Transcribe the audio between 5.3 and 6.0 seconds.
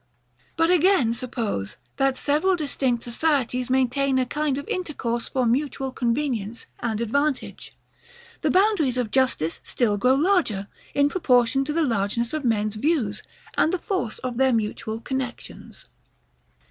mutual